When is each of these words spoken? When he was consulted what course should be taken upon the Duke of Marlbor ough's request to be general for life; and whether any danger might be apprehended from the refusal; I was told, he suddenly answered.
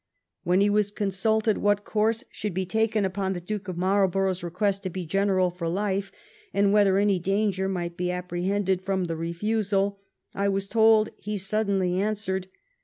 When 0.43 0.61
he 0.61 0.69
was 0.71 0.89
consulted 0.89 1.59
what 1.59 1.83
course 1.83 2.23
should 2.31 2.55
be 2.55 2.65
taken 2.65 3.05
upon 3.05 3.33
the 3.33 3.39
Duke 3.39 3.67
of 3.67 3.77
Marlbor 3.77 4.27
ough's 4.27 4.41
request 4.41 4.81
to 4.81 4.89
be 4.89 5.05
general 5.05 5.51
for 5.51 5.67
life; 5.69 6.11
and 6.55 6.73
whether 6.73 6.97
any 6.97 7.19
danger 7.19 7.69
might 7.69 7.97
be 7.97 8.09
apprehended 8.09 8.81
from 8.81 9.03
the 9.03 9.15
refusal; 9.15 9.99
I 10.33 10.49
was 10.49 10.67
told, 10.67 11.09
he 11.17 11.37
suddenly 11.37 12.01
answered. 12.01 12.47